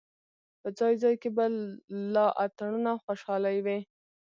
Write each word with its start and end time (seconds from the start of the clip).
په 0.61 0.67
ځای 0.79 0.93
ځای 1.03 1.15
کې 1.21 1.29
به 1.35 1.45
لا 2.13 2.27
اتڼونه 2.43 2.87
او 2.93 2.97
خوشالۍ 3.05 3.57
وې. 3.65 3.79